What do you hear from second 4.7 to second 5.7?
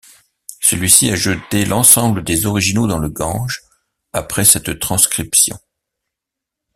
transcription.